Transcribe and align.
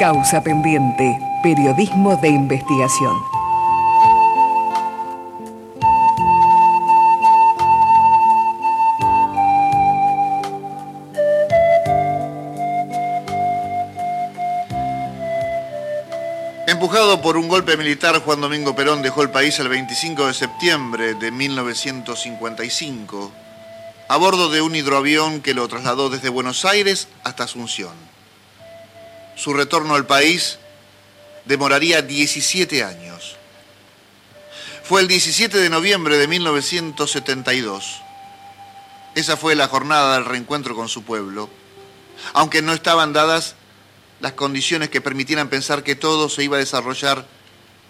Causa 0.00 0.42
pendiente, 0.42 1.20
periodismo 1.42 2.16
de 2.16 2.30
investigación. 2.30 3.14
Empujado 16.66 17.20
por 17.20 17.36
un 17.36 17.48
golpe 17.48 17.76
militar, 17.76 18.22
Juan 18.24 18.40
Domingo 18.40 18.74
Perón 18.74 19.02
dejó 19.02 19.20
el 19.20 19.28
país 19.28 19.58
el 19.58 19.68
25 19.68 20.28
de 20.28 20.32
septiembre 20.32 21.12
de 21.12 21.30
1955 21.30 23.30
a 24.08 24.16
bordo 24.16 24.48
de 24.48 24.62
un 24.62 24.74
hidroavión 24.74 25.42
que 25.42 25.52
lo 25.52 25.68
trasladó 25.68 26.08
desde 26.08 26.30
Buenos 26.30 26.64
Aires 26.64 27.08
hasta 27.22 27.44
Asunción. 27.44 27.92
Su 29.36 29.54
retorno 29.54 29.94
al 29.94 30.06
país 30.06 30.58
demoraría 31.44 32.02
17 32.02 32.84
años. 32.84 33.36
Fue 34.84 35.00
el 35.00 35.08
17 35.08 35.58
de 35.58 35.70
noviembre 35.70 36.18
de 36.18 36.26
1972. 36.26 38.02
Esa 39.14 39.36
fue 39.36 39.54
la 39.54 39.68
jornada 39.68 40.14
del 40.14 40.24
reencuentro 40.24 40.74
con 40.74 40.88
su 40.88 41.02
pueblo, 41.02 41.48
aunque 42.32 42.62
no 42.62 42.72
estaban 42.72 43.12
dadas 43.12 43.54
las 44.20 44.32
condiciones 44.32 44.90
que 44.90 45.00
permitieran 45.00 45.48
pensar 45.48 45.82
que 45.82 45.96
todo 45.96 46.28
se 46.28 46.44
iba 46.44 46.56
a 46.56 46.60
desarrollar 46.60 47.26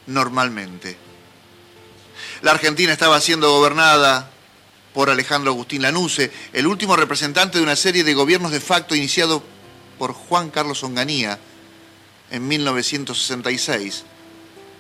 normalmente. 0.07 0.97
La 2.43 2.53
Argentina 2.53 2.93
estaba 2.93 3.21
siendo 3.21 3.51
gobernada 3.51 4.31
por 4.95 5.11
Alejandro 5.11 5.53
Agustín 5.53 5.83
Lanusse, 5.83 6.33
el 6.53 6.67
último 6.67 6.97
representante 6.97 7.59
de 7.59 7.65
una 7.65 7.77
serie 7.77 8.05
de 8.05 8.15
gobiernos 8.15 8.51
de 8.51 8.61
facto 8.61 8.95
iniciado 8.95 9.43
por 10.01 10.15
Juan 10.15 10.49
Carlos 10.49 10.83
Onganía 10.83 11.39
en 12.31 12.49
1966, 12.49 14.05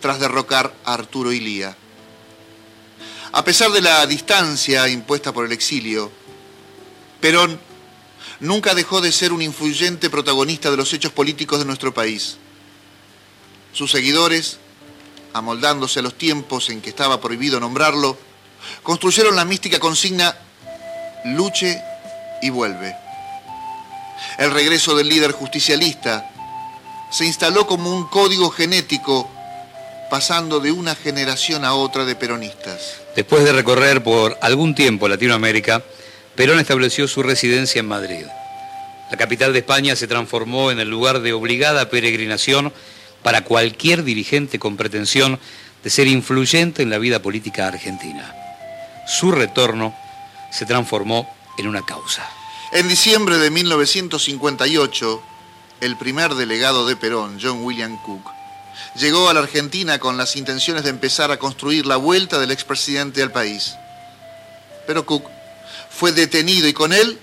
tras 0.00 0.18
derrocar 0.18 0.74
a 0.82 0.94
Arturo 0.94 1.30
Ilía. 1.30 1.76
A 3.30 3.44
pesar 3.44 3.70
de 3.70 3.82
la 3.82 4.06
distancia 4.06 4.88
impuesta 4.88 5.30
por 5.30 5.44
el 5.44 5.52
exilio, 5.52 6.10
Perón 7.20 7.60
nunca 8.40 8.74
dejó 8.74 9.02
de 9.02 9.12
ser 9.12 9.34
un 9.34 9.42
influyente 9.42 10.08
protagonista 10.08 10.70
de 10.70 10.78
los 10.78 10.90
hechos 10.94 11.12
políticos 11.12 11.58
de 11.58 11.66
nuestro 11.66 11.92
país. 11.92 12.38
Sus 13.74 13.90
seguidores, 13.90 14.56
amoldándose 15.34 15.98
a 15.98 16.02
los 16.02 16.16
tiempos 16.16 16.70
en 16.70 16.80
que 16.80 16.88
estaba 16.88 17.20
prohibido 17.20 17.60
nombrarlo, 17.60 18.16
construyeron 18.82 19.36
la 19.36 19.44
mística 19.44 19.78
consigna 19.78 20.34
luche 21.26 21.78
y 22.40 22.48
vuelve. 22.48 23.09
El 24.38 24.50
regreso 24.50 24.94
del 24.94 25.08
líder 25.08 25.32
justicialista 25.32 26.30
se 27.10 27.26
instaló 27.26 27.66
como 27.66 27.94
un 27.94 28.06
código 28.06 28.50
genético 28.50 29.30
pasando 30.10 30.60
de 30.60 30.72
una 30.72 30.94
generación 30.94 31.64
a 31.64 31.74
otra 31.74 32.04
de 32.04 32.16
peronistas. 32.16 32.96
Después 33.14 33.44
de 33.44 33.52
recorrer 33.52 34.02
por 34.02 34.38
algún 34.42 34.74
tiempo 34.74 35.08
Latinoamérica, 35.08 35.82
Perón 36.34 36.58
estableció 36.58 37.06
su 37.06 37.22
residencia 37.22 37.80
en 37.80 37.88
Madrid. 37.88 38.24
La 39.10 39.16
capital 39.16 39.52
de 39.52 39.60
España 39.60 39.96
se 39.96 40.06
transformó 40.06 40.70
en 40.70 40.80
el 40.80 40.88
lugar 40.88 41.20
de 41.20 41.32
obligada 41.32 41.90
peregrinación 41.90 42.72
para 43.22 43.44
cualquier 43.44 44.04
dirigente 44.04 44.58
con 44.58 44.76
pretensión 44.76 45.38
de 45.82 45.90
ser 45.90 46.06
influyente 46.06 46.82
en 46.82 46.90
la 46.90 46.98
vida 46.98 47.20
política 47.20 47.66
argentina 47.66 48.34
su 49.10 49.32
retorno 49.32 49.94
se 50.50 50.66
transformó 50.66 51.28
en 51.58 51.66
una 51.66 51.82
causa. 51.82 52.28
En 52.72 52.86
diciembre 52.86 53.38
de 53.38 53.50
1958, 53.50 55.22
el 55.80 55.96
primer 55.96 56.34
delegado 56.36 56.86
de 56.86 56.94
Perón, 56.94 57.40
John 57.42 57.64
William 57.64 58.00
Cook, 58.00 58.22
llegó 58.94 59.28
a 59.28 59.34
la 59.34 59.40
Argentina 59.40 59.98
con 59.98 60.16
las 60.16 60.36
intenciones 60.36 60.84
de 60.84 60.90
empezar 60.90 61.32
a 61.32 61.38
construir 61.38 61.84
la 61.84 61.96
vuelta 61.96 62.38
del 62.38 62.52
expresidente 62.52 63.24
al 63.24 63.32
país. 63.32 63.74
Pero 64.86 65.04
Cook 65.04 65.24
fue 65.90 66.12
detenido 66.12 66.68
y 66.68 66.72
con 66.72 66.92
él 66.92 67.18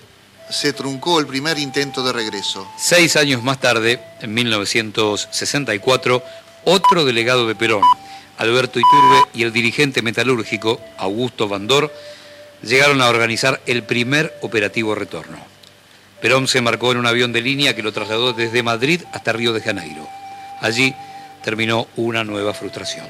se 0.50 0.74
truncó 0.74 1.18
el 1.18 1.26
primer 1.26 1.58
intento 1.58 2.02
de 2.02 2.12
regreso. 2.12 2.68
Seis 2.76 3.16
años 3.16 3.42
más 3.42 3.58
tarde, 3.58 4.02
en 4.20 4.34
1964, 4.34 6.22
otro 6.64 7.06
delegado 7.06 7.48
de 7.48 7.54
Perón, 7.54 7.84
Alberto 8.36 8.78
Iturbe 8.78 9.30
y 9.32 9.44
el 9.44 9.52
dirigente 9.54 10.02
metalúrgico 10.02 10.78
Augusto 10.98 11.48
Bandor 11.48 11.90
llegaron 12.62 13.00
a 13.00 13.08
organizar 13.08 13.60
el 13.66 13.82
primer 13.82 14.36
operativo 14.42 14.94
retorno. 14.94 15.38
Perón 16.20 16.48
se 16.48 16.58
embarcó 16.58 16.92
en 16.92 16.98
un 16.98 17.06
avión 17.06 17.32
de 17.32 17.40
línea 17.40 17.76
que 17.76 17.82
lo 17.82 17.92
trasladó 17.92 18.32
desde 18.32 18.62
Madrid 18.62 19.02
hasta 19.12 19.32
Río 19.32 19.52
de 19.52 19.60
Janeiro. 19.60 20.08
Allí 20.60 20.94
terminó 21.44 21.86
una 21.96 22.24
nueva 22.24 22.54
frustración. 22.54 23.06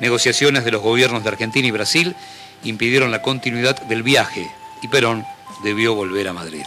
Negociaciones 0.00 0.64
de 0.64 0.72
los 0.72 0.82
gobiernos 0.82 1.22
de 1.22 1.28
Argentina 1.28 1.68
y 1.68 1.70
Brasil 1.70 2.16
impidieron 2.64 3.10
la 3.10 3.22
continuidad 3.22 3.80
del 3.82 4.02
viaje 4.02 4.50
y 4.82 4.88
Perón 4.88 5.24
debió 5.62 5.94
volver 5.94 6.28
a 6.28 6.32
Madrid. 6.32 6.64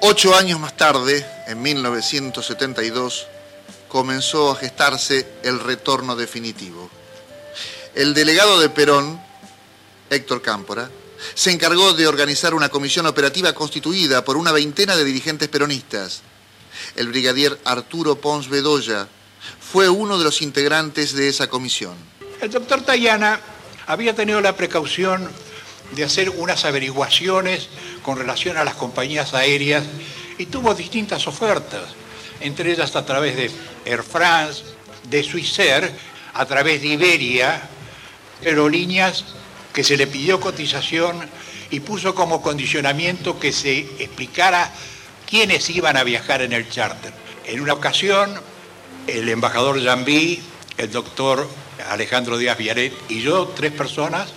Ocho 0.00 0.36
años 0.36 0.60
más 0.60 0.76
tarde, 0.76 1.26
en 1.46 1.60
1972, 1.60 3.26
comenzó 3.88 4.52
a 4.52 4.56
gestarse 4.56 5.26
el 5.42 5.58
retorno 5.58 6.14
definitivo. 6.14 6.88
El 7.94 8.14
delegado 8.14 8.60
de 8.60 8.68
Perón, 8.68 9.20
Héctor 10.10 10.42
Cámpora, 10.42 10.88
se 11.34 11.50
encargó 11.50 11.92
de 11.94 12.06
organizar 12.06 12.54
una 12.54 12.68
comisión 12.68 13.06
operativa 13.06 13.52
constituida 13.52 14.24
por 14.24 14.36
una 14.36 14.52
veintena 14.52 14.96
de 14.96 15.04
dirigentes 15.04 15.48
peronistas. 15.48 16.22
El 16.96 17.08
brigadier 17.08 17.58
Arturo 17.64 18.16
Pons 18.20 18.48
Bedoya 18.48 19.08
fue 19.60 19.88
uno 19.88 20.18
de 20.18 20.24
los 20.24 20.42
integrantes 20.42 21.12
de 21.14 21.28
esa 21.28 21.48
comisión. 21.48 21.94
El 22.40 22.50
doctor 22.50 22.82
Tayana 22.82 23.40
había 23.86 24.14
tenido 24.14 24.40
la 24.40 24.56
precaución 24.56 25.28
de 25.92 26.04
hacer 26.04 26.30
unas 26.30 26.64
averiguaciones 26.64 27.68
con 28.02 28.18
relación 28.18 28.56
a 28.56 28.64
las 28.64 28.74
compañías 28.74 29.34
aéreas 29.34 29.84
y 30.36 30.46
tuvo 30.46 30.74
distintas 30.74 31.26
ofertas, 31.26 31.84
entre 32.40 32.72
ellas 32.72 32.94
a 32.94 33.04
través 33.04 33.36
de 33.36 33.50
Air 33.84 34.02
France, 34.02 34.62
de 35.08 35.22
Swissair, 35.24 35.90
a 36.34 36.46
través 36.46 36.82
de 36.82 36.88
Iberia, 36.88 37.68
aerolíneas 38.44 39.24
que 39.78 39.84
se 39.84 39.96
le 39.96 40.08
pidió 40.08 40.40
cotización 40.40 41.30
y 41.70 41.78
puso 41.78 42.12
como 42.12 42.42
condicionamiento 42.42 43.38
que 43.38 43.52
se 43.52 43.78
explicara 43.78 44.72
quiénes 45.24 45.70
iban 45.70 45.96
a 45.96 46.02
viajar 46.02 46.42
en 46.42 46.52
el 46.52 46.68
charter. 46.68 47.12
En 47.46 47.60
una 47.60 47.74
ocasión, 47.74 48.34
el 49.06 49.28
embajador 49.28 49.80
Jambí, 49.80 50.42
el 50.78 50.90
doctor 50.90 51.48
Alejandro 51.90 52.38
Díaz 52.38 52.58
Viaret 52.58 52.92
y 53.08 53.20
yo, 53.20 53.52
tres 53.54 53.70
personas, 53.70 54.30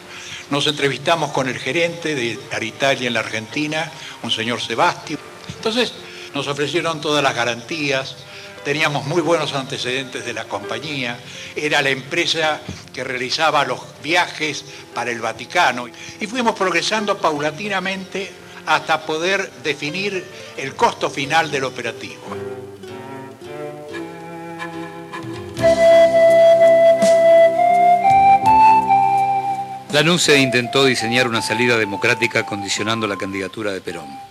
nos 0.51 0.67
entrevistamos 0.67 1.31
con 1.31 1.49
el 1.49 1.57
gerente 1.57 2.13
de 2.13 2.37
Aritalia 2.51 3.07
en 3.07 3.15
la 3.15 3.21
Argentina, 3.21 3.91
un 4.21 4.29
señor 4.29 4.61
Sebasti. 4.61 5.17
Entonces 5.55 5.91
nos 6.35 6.45
ofrecieron 6.45 7.01
todas 7.01 7.23
las 7.23 7.33
garantías, 7.33 8.15
teníamos 8.63 9.05
muy 9.05 9.21
buenos 9.21 9.53
antecedentes 9.53 10.25
de 10.25 10.33
la 10.33 10.45
compañía, 10.45 11.17
era 11.55 11.81
la 11.81 11.89
empresa 11.89 12.61
que 12.93 13.03
realizaba 13.03 13.65
los 13.65 13.79
viajes 14.03 14.63
para 14.93 15.11
el 15.11 15.21
Vaticano 15.21 15.87
y 16.19 16.27
fuimos 16.27 16.55
progresando 16.55 17.17
paulatinamente 17.17 18.31
hasta 18.65 19.05
poder 19.05 19.51
definir 19.63 20.23
el 20.57 20.75
costo 20.75 21.09
final 21.09 21.49
del 21.49 21.63
operativo. 21.63 22.21
La 29.91 30.03
NUCE 30.03 30.39
intentó 30.39 30.85
diseñar 30.85 31.27
una 31.27 31.41
salida 31.41 31.77
democrática 31.77 32.45
condicionando 32.45 33.07
la 33.07 33.17
candidatura 33.17 33.73
de 33.73 33.81
Perón. 33.81 34.30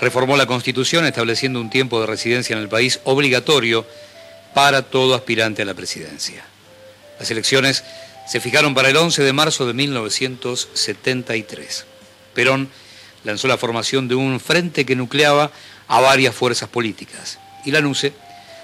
Reformó 0.00 0.36
la 0.36 0.46
Constitución 0.46 1.04
estableciendo 1.04 1.60
un 1.60 1.70
tiempo 1.70 2.00
de 2.00 2.06
residencia 2.06 2.54
en 2.54 2.62
el 2.62 2.68
país 2.68 3.00
obligatorio 3.04 3.84
para 4.54 4.82
todo 4.82 5.14
aspirante 5.14 5.62
a 5.62 5.64
la 5.64 5.74
presidencia. 5.74 6.44
Las 7.18 7.30
elecciones 7.30 7.84
se 8.28 8.40
fijaron 8.40 8.74
para 8.74 8.90
el 8.90 8.96
11 8.96 9.22
de 9.22 9.32
marzo 9.32 9.66
de 9.66 9.72
1973. 9.72 11.86
Perón 12.34 12.68
lanzó 13.24 13.48
la 13.48 13.58
formación 13.58 14.06
de 14.06 14.14
un 14.14 14.38
frente 14.38 14.86
que 14.86 14.94
nucleaba 14.94 15.50
a 15.88 16.00
varias 16.00 16.34
fuerzas 16.34 16.68
políticas 16.68 17.38
y 17.64 17.70
la 17.70 17.80
NUCE 17.80 18.12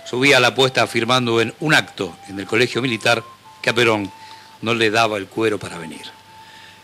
subía 0.09 0.37
a 0.37 0.41
la 0.41 0.49
apuesta 0.49 0.83
afirmando 0.83 1.41
en 1.41 1.55
un 1.61 1.75
acto 1.75 2.17
en 2.29 2.39
el 2.39 2.47
colegio 2.47 2.83
militar 2.83 3.25
que 3.63 3.71
a 3.71 3.75
Perón 3.75 4.13
no 4.61 4.75
le 4.75 4.91
daba 4.91 5.17
el 5.17 5.27
cuero 5.27 5.59
para 5.59 5.79
venir. 5.79 6.03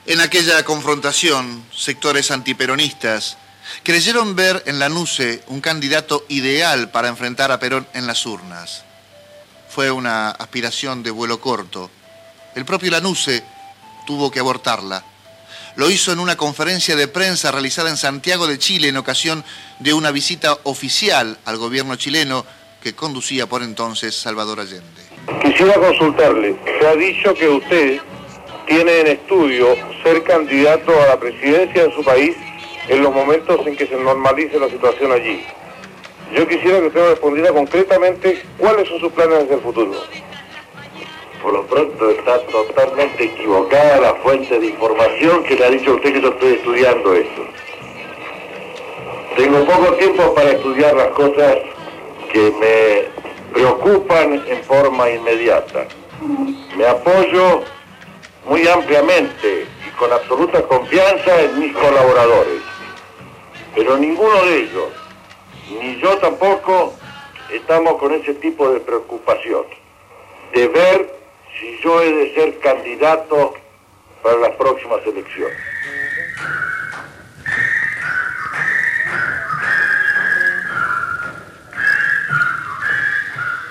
En 0.06 0.20
aquella 0.20 0.62
confrontación, 0.64 1.62
sectores 1.74 2.30
antiperonistas 2.30 3.36
creyeron 3.82 4.36
ver 4.36 4.62
en 4.66 4.78
Lanuse 4.78 5.42
un 5.48 5.60
candidato 5.60 6.24
ideal 6.28 6.90
para 6.90 7.08
enfrentar 7.08 7.52
a 7.52 7.58
Perón 7.58 7.86
en 7.94 8.06
las 8.06 8.26
urnas. 8.26 8.84
Fue 9.68 9.90
una 9.90 10.30
aspiración 10.30 11.02
de 11.02 11.10
vuelo 11.10 11.40
corto. 11.40 11.90
El 12.54 12.64
propio 12.64 12.90
Lanuse 12.90 13.42
tuvo 14.06 14.30
que 14.30 14.40
abortarla. 14.40 15.04
Lo 15.76 15.88
hizo 15.88 16.12
en 16.12 16.18
una 16.18 16.36
conferencia 16.36 16.96
de 16.96 17.08
prensa 17.08 17.52
realizada 17.52 17.90
en 17.90 17.96
Santiago 17.96 18.46
de 18.46 18.58
Chile 18.58 18.88
en 18.88 18.96
ocasión 18.96 19.44
de 19.78 19.94
una 19.94 20.10
visita 20.10 20.58
oficial 20.64 21.38
al 21.44 21.56
gobierno 21.58 21.96
chileno 21.96 22.44
que 22.82 22.94
conducía 22.94 23.46
por 23.46 23.62
entonces 23.62 24.14
Salvador 24.16 24.60
Allende. 24.60 25.02
Quisiera 25.42 25.74
consultarle, 25.74 26.58
se 26.80 26.86
ha 26.86 26.96
dicho 26.96 27.34
que 27.34 27.48
usted 27.48 28.00
tiene 28.66 29.00
en 29.00 29.06
estudio 29.08 29.76
ser 30.02 30.22
candidato 30.24 30.92
a 31.02 31.08
la 31.08 31.20
presidencia 31.20 31.84
de 31.84 31.94
su 31.94 32.02
país 32.02 32.36
en 32.88 33.02
los 33.02 33.14
momentos 33.14 33.66
en 33.66 33.76
que 33.76 33.86
se 33.86 33.96
normalice 33.96 34.58
la 34.58 34.68
situación 34.68 35.12
allí. 35.12 35.44
Yo 36.34 36.46
quisiera 36.46 36.80
que 36.80 36.86
usted 36.86 37.00
me 37.00 37.08
respondiera 37.08 37.52
concretamente 37.52 38.42
cuáles 38.56 38.88
son 38.88 39.00
sus 39.00 39.12
planes 39.12 39.44
hacia 39.44 39.56
el 39.56 39.60
futuro. 39.60 39.92
Por 41.42 41.52
lo 41.54 41.66
pronto 41.66 42.10
está 42.10 42.38
totalmente 42.46 43.24
equivocada 43.24 44.00
la 44.00 44.14
fuente 44.16 44.58
de 44.58 44.66
información 44.66 45.42
que 45.44 45.56
le 45.56 45.64
ha 45.64 45.70
dicho 45.70 45.94
usted 45.94 46.12
que 46.12 46.20
yo 46.20 46.28
estoy 46.28 46.52
estudiando 46.54 47.14
esto. 47.14 47.42
Tengo 49.36 49.64
poco 49.64 49.94
tiempo 49.94 50.34
para 50.34 50.50
estudiar 50.50 50.94
las 50.94 51.08
cosas 51.08 51.56
que 52.32 52.52
me 52.60 53.52
preocupan 53.52 54.42
en 54.46 54.62
forma 54.64 55.10
inmediata. 55.10 55.86
Me 56.76 56.86
apoyo 56.86 57.62
muy 58.50 58.66
ampliamente 58.66 59.64
y 59.86 59.90
con 59.96 60.12
absoluta 60.12 60.60
confianza 60.62 61.40
en 61.40 61.60
mis 61.60 61.72
colaboradores. 61.72 62.60
Pero 63.76 63.96
ninguno 63.96 64.44
de 64.44 64.62
ellos, 64.62 64.88
ni 65.80 66.00
yo 66.00 66.18
tampoco, 66.18 66.98
estamos 67.48 67.96
con 68.00 68.12
ese 68.12 68.34
tipo 68.34 68.72
de 68.72 68.80
preocupación. 68.80 69.62
De 70.52 70.66
ver 70.66 71.14
si 71.60 71.78
yo 71.80 72.02
he 72.02 72.12
de 72.12 72.34
ser 72.34 72.58
candidato 72.58 73.54
para 74.20 74.36
las 74.38 74.56
próximas 74.56 74.98
elecciones. 75.06 75.56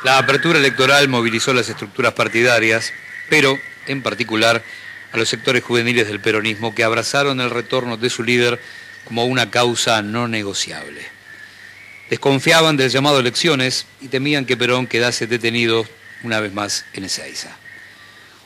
La 0.06 0.20
apertura 0.20 0.58
electoral 0.58 1.10
movilizó 1.10 1.54
las 1.54 1.68
estructuras 1.68 2.14
partidarias, 2.14 2.94
pero 3.30 3.60
en 3.90 4.02
particular 4.02 4.64
a 5.12 5.18
los 5.18 5.28
sectores 5.28 5.64
juveniles 5.64 6.08
del 6.08 6.22
peronismo 6.22 6.74
que 6.74 6.84
abrazaron 6.84 7.42
el 7.42 7.50
retorno 7.50 7.98
de 7.98 8.10
su 8.10 8.24
líder 8.24 8.62
como 9.06 9.26
una 9.26 9.52
causa 9.52 10.02
no 10.02 10.28
negociable. 10.28 11.02
Desconfiaban 12.10 12.78
del 12.78 12.90
llamado 12.90 13.20
elecciones 13.20 13.86
y 14.02 14.08
temían 14.08 14.46
que 14.46 14.58
Perón 14.58 14.88
quedase 14.88 15.28
detenido 15.28 15.86
una 16.24 16.40
vez 16.40 16.54
más 16.54 16.86
en 16.94 17.04
Ezeiza. 17.04 17.58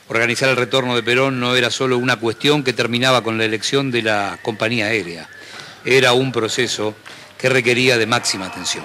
Organizar 0.08 0.50
el 0.50 0.56
retorno 0.56 0.94
de 0.94 1.02
Perón 1.02 1.40
no 1.40 1.56
era 1.56 1.70
solo 1.70 1.96
una 1.96 2.16
cuestión 2.16 2.62
que 2.62 2.74
terminaba 2.74 3.22
con 3.22 3.38
la 3.38 3.44
elección 3.44 3.90
de 3.90 4.02
la 4.02 4.38
compañía 4.42 4.86
aérea, 4.86 5.28
era 5.84 6.12
un 6.12 6.32
proceso 6.32 6.94
que 7.38 7.48
requería 7.48 7.98
de 7.98 8.06
máxima 8.06 8.46
atención. 8.46 8.84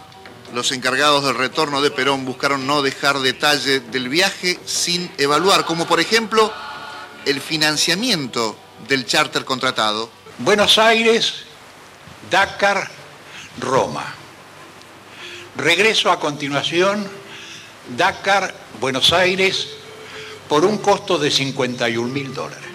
los 0.53 0.71
encargados 0.71 1.23
del 1.23 1.35
retorno 1.35 1.81
de 1.81 1.91
Perón 1.91 2.25
buscaron 2.25 2.67
no 2.67 2.81
dejar 2.81 3.19
detalle 3.19 3.79
del 3.79 4.09
viaje 4.09 4.59
sin 4.65 5.11
evaluar, 5.17 5.65
como 5.65 5.85
por 5.87 5.99
ejemplo 5.99 6.51
el 7.25 7.41
financiamiento 7.41 8.57
del 8.87 9.05
charter 9.05 9.45
contratado. 9.45 10.09
Buenos 10.39 10.77
Aires, 10.77 11.43
Dakar, 12.29 12.89
Roma. 13.59 14.15
Regreso 15.55 16.11
a 16.11 16.19
continuación, 16.19 17.07
Dakar, 17.95 18.53
Buenos 18.79 19.13
Aires, 19.13 19.67
por 20.47 20.65
un 20.65 20.79
costo 20.79 21.17
de 21.17 21.31
51 21.31 22.07
mil 22.11 22.33
dólares. 22.33 22.65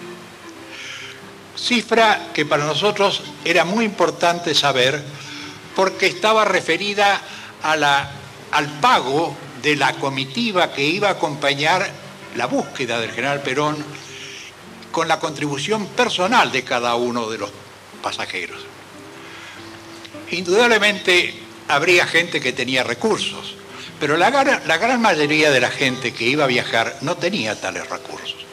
Cifra 1.55 2.29
que 2.33 2.45
para 2.45 2.65
nosotros 2.65 3.23
era 3.43 3.65
muy 3.65 3.85
importante 3.85 4.53
saber 4.53 5.03
porque 5.75 6.07
estaba 6.07 6.45
referida 6.45 7.21
al 7.71 8.67
pago 8.81 9.35
de 9.61 9.75
la 9.75 9.93
comitiva 9.93 10.71
que 10.71 10.83
iba 10.83 11.09
a 11.09 11.11
acompañar 11.11 11.89
la 12.35 12.45
búsqueda 12.45 12.99
del 12.99 13.11
general 13.11 13.41
Perón 13.41 13.83
con 14.91 15.07
la 15.07 15.19
contribución 15.19 15.87
personal 15.87 16.51
de 16.51 16.63
cada 16.63 16.95
uno 16.95 17.29
de 17.29 17.37
los 17.37 17.51
pasajeros. 18.01 18.59
Indudablemente 20.31 21.33
habría 21.67 22.05
gente 22.05 22.39
que 22.39 22.53
tenía 22.53 22.83
recursos, 22.83 23.55
pero 23.99 24.15
la, 24.17 24.29
la 24.65 24.77
gran 24.77 25.01
mayoría 25.01 25.51
de 25.51 25.59
la 25.59 25.69
gente 25.69 26.13
que 26.13 26.25
iba 26.25 26.45
a 26.45 26.47
viajar 26.47 26.97
no 27.01 27.17
tenía 27.17 27.59
tales 27.59 27.89
recursos. 27.89 28.45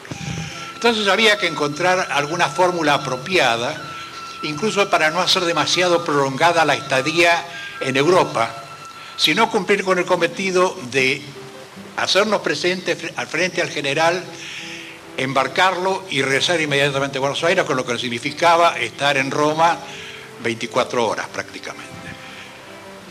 Entonces 0.73 1.07
había 1.07 1.37
que 1.37 1.47
encontrar 1.47 2.09
alguna 2.11 2.47
fórmula 2.49 2.95
apropiada 2.95 3.91
incluso 4.43 4.89
para 4.89 5.09
no 5.09 5.21
hacer 5.21 5.43
demasiado 5.45 6.03
prolongada 6.03 6.65
la 6.65 6.75
estadía 6.75 7.43
en 7.79 7.97
Europa, 7.97 8.64
sino 9.17 9.49
cumplir 9.49 9.83
con 9.83 9.97
el 9.97 10.05
cometido 10.05 10.77
de 10.91 11.21
hacernos 11.97 12.41
presentes 12.41 12.97
al 13.15 13.27
frente 13.27 13.61
al 13.61 13.69
general, 13.69 14.23
embarcarlo 15.17 16.03
y 16.09 16.21
regresar 16.21 16.59
inmediatamente 16.59 17.17
a 17.17 17.21
Buenos 17.21 17.43
Aires, 17.43 17.63
con 17.63 17.77
lo 17.77 17.85
que 17.85 17.97
significaba 17.97 18.77
estar 18.77 19.17
en 19.17 19.31
Roma 19.31 19.77
24 20.43 21.07
horas 21.07 21.27
prácticamente. 21.29 21.95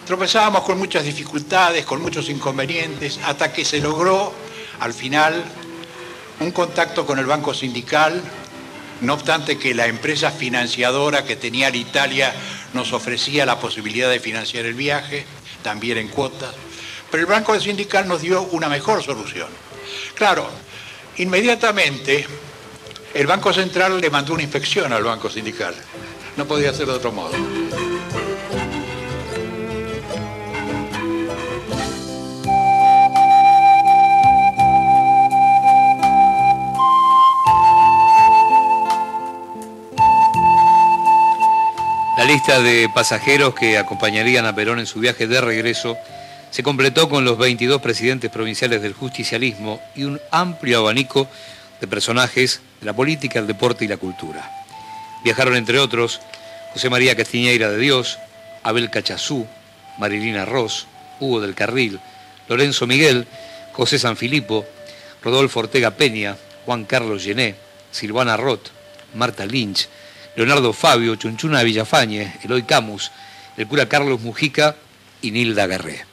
Tropezábamos 0.06 0.64
con 0.64 0.78
muchas 0.78 1.04
dificultades, 1.04 1.86
con 1.86 2.02
muchos 2.02 2.28
inconvenientes, 2.28 3.18
hasta 3.24 3.52
que 3.52 3.64
se 3.64 3.80
logró 3.80 4.34
al 4.80 4.92
final 4.92 5.42
un 6.40 6.50
contacto 6.50 7.06
con 7.06 7.18
el 7.18 7.24
Banco 7.24 7.54
Sindical, 7.54 8.22
no 9.00 9.14
obstante 9.14 9.58
que 9.58 9.74
la 9.74 9.86
empresa 9.86 10.30
financiadora 10.30 11.24
que 11.24 11.36
tenía 11.36 11.74
Italia 11.74 12.34
nos 12.74 12.92
ofrecía 12.92 13.46
la 13.46 13.58
posibilidad 13.58 14.10
de 14.10 14.20
financiar 14.20 14.66
el 14.66 14.74
viaje, 14.74 15.24
también 15.64 15.98
en 15.98 16.08
cuotas, 16.08 16.54
pero 17.10 17.22
el 17.22 17.26
Banco 17.26 17.58
Sindical 17.58 18.06
nos 18.06 18.20
dio 18.20 18.42
una 18.42 18.68
mejor 18.68 19.02
solución. 19.02 19.48
Claro, 20.14 20.48
inmediatamente 21.16 22.24
el 23.14 23.26
Banco 23.26 23.52
Central 23.52 24.00
le 24.00 24.10
mandó 24.10 24.34
una 24.34 24.42
inspección 24.42 24.92
al 24.92 25.02
Banco 25.02 25.28
Sindical. 25.28 25.74
No 26.36 26.46
podía 26.46 26.72
ser 26.72 26.86
de 26.86 26.92
otro 26.92 27.10
modo. 27.10 27.32
Lista 42.34 42.60
de 42.60 42.88
pasajeros 42.92 43.54
que 43.54 43.78
acompañarían 43.78 44.44
a 44.44 44.56
Perón 44.56 44.80
en 44.80 44.86
su 44.86 44.98
viaje 44.98 45.28
de 45.28 45.40
regreso 45.40 45.96
se 46.50 46.64
completó 46.64 47.08
con 47.08 47.24
los 47.24 47.38
22 47.38 47.80
presidentes 47.80 48.28
provinciales 48.28 48.82
del 48.82 48.92
justicialismo 48.92 49.80
y 49.94 50.02
un 50.02 50.20
amplio 50.32 50.80
abanico 50.80 51.28
de 51.80 51.86
personajes 51.86 52.60
de 52.80 52.86
la 52.86 52.92
política, 52.92 53.38
el 53.38 53.46
deporte 53.46 53.84
y 53.84 53.88
la 53.88 53.98
cultura. 53.98 54.50
Viajaron 55.22 55.54
entre 55.54 55.78
otros 55.78 56.20
José 56.72 56.90
María 56.90 57.14
Castiñeira 57.14 57.70
de 57.70 57.78
Dios, 57.78 58.18
Abel 58.64 58.90
Cachazú, 58.90 59.46
Marilina 59.98 60.44
Ross, 60.44 60.88
Hugo 61.20 61.40
del 61.40 61.54
Carril, 61.54 62.00
Lorenzo 62.48 62.88
Miguel, 62.88 63.28
José 63.74 64.00
Sanfilippo, 64.00 64.64
Rodolfo 65.22 65.60
Ortega 65.60 65.92
Peña, 65.92 66.36
Juan 66.66 66.84
Carlos 66.84 67.22
Llené, 67.22 67.54
Silvana 67.92 68.36
Roth, 68.36 68.70
Marta 69.14 69.46
Lynch, 69.46 69.88
Leonardo 70.36 70.72
Fabio, 70.72 71.14
Chunchuna 71.14 71.62
Villafañe, 71.62 72.34
Eloy 72.42 72.64
Camus, 72.64 73.12
el 73.56 73.68
cura 73.68 73.88
Carlos 73.88 74.20
Mujica 74.20 74.74
y 75.22 75.30
Nilda 75.30 75.66
Garré. 75.66 76.04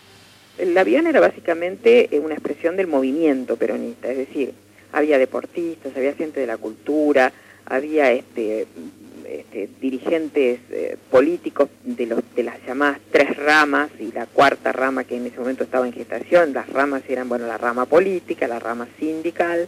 el 0.60 0.78
avión 0.78 1.08
era 1.08 1.20
básicamente 1.20 2.16
eh, 2.16 2.20
una 2.20 2.36
expresión 2.36 2.78
del 2.78 2.86
movimiento 2.86 3.58
peronista, 3.58 4.12
es 4.12 4.18
decir, 4.18 4.54
había 4.92 5.18
deportistas, 5.18 5.96
había 5.96 6.14
gente 6.14 6.40
de 6.40 6.46
la 6.46 6.58
cultura, 6.58 7.32
había 7.66 8.12
este, 8.12 8.68
este, 9.28 9.70
dirigentes 9.80 10.60
eh, 10.70 10.98
políticos 11.10 11.70
de, 11.84 12.06
los, 12.06 12.20
de 12.36 12.44
las 12.44 12.64
llamadas 12.68 13.00
tres 13.12 13.36
ramas 13.38 13.90
y 14.00 14.12
la 14.12 14.28
cuarta 14.28 14.72
rama 14.72 15.04
que 15.04 15.18
en 15.18 15.26
ese 15.26 15.40
momento 15.40 15.64
estaba 15.64 15.88
en 15.88 15.94
gestación. 15.94 16.54
Las 16.54 16.70
ramas 16.70 17.02
eran, 17.08 17.28
bueno, 17.28 17.48
la 17.48 17.58
rama 17.58 17.86
política, 17.86 18.48
la 18.48 18.60
rama 18.60 18.88
sindical, 19.00 19.68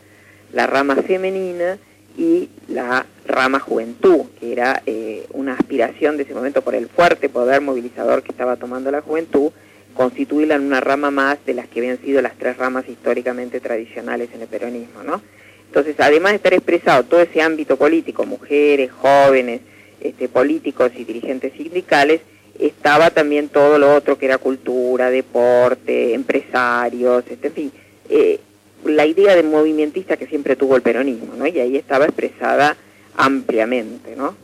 la 0.51 0.67
rama 0.67 0.97
femenina 0.97 1.79
y 2.17 2.49
la 2.67 3.05
rama 3.25 3.59
juventud, 3.59 4.25
que 4.39 4.51
era 4.51 4.81
eh, 4.85 5.25
una 5.31 5.53
aspiración 5.53 6.17
de 6.17 6.23
ese 6.23 6.33
momento 6.33 6.61
por 6.61 6.75
el 6.75 6.87
fuerte 6.87 7.29
poder 7.29 7.61
movilizador 7.61 8.23
que 8.23 8.31
estaba 8.31 8.55
tomando 8.55 8.91
la 8.91 9.01
juventud, 9.01 9.51
constituirla 9.93 10.55
en 10.55 10.63
una 10.63 10.81
rama 10.81 11.11
más 11.11 11.37
de 11.45 11.53
las 11.53 11.67
que 11.67 11.79
habían 11.79 12.01
sido 12.01 12.21
las 12.21 12.37
tres 12.37 12.57
ramas 12.57 12.87
históricamente 12.89 13.59
tradicionales 13.59 14.29
en 14.33 14.41
el 14.41 14.47
peronismo, 14.47 15.03
¿no? 15.03 15.21
Entonces, 15.67 15.95
además 15.99 16.33
de 16.33 16.35
estar 16.37 16.53
expresado 16.53 17.03
todo 17.03 17.21
ese 17.21 17.41
ámbito 17.41 17.77
político, 17.77 18.25
mujeres, 18.25 18.91
jóvenes, 18.91 19.61
este, 19.99 20.27
políticos 20.27 20.91
y 20.95 21.03
dirigentes 21.03 21.53
sindicales, 21.53 22.21
estaba 22.59 23.09
también 23.09 23.49
todo 23.49 23.79
lo 23.79 23.95
otro 23.95 24.17
que 24.17 24.27
era 24.27 24.37
cultura, 24.37 25.09
deporte, 25.09 26.13
empresarios, 26.13 27.23
este, 27.27 27.47
en 27.47 27.53
fin, 27.53 27.71
eh, 28.09 28.39
la 28.85 29.05
idea 29.05 29.35
de 29.35 29.43
movimentista 29.43 30.17
que 30.17 30.27
siempre 30.27 30.55
tuvo 30.55 30.75
el 30.75 30.81
peronismo, 30.81 31.33
¿no? 31.35 31.47
Y 31.47 31.59
ahí 31.59 31.77
estaba 31.77 32.05
expresada 32.05 32.75
ampliamente, 33.15 34.15
¿no? 34.15 34.35